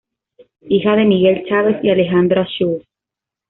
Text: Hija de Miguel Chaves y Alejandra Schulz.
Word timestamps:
Hija 0.67 0.95
de 0.95 1.05
Miguel 1.05 1.45
Chaves 1.45 1.77
y 1.83 1.91
Alejandra 1.91 2.47
Schulz. 2.47 2.83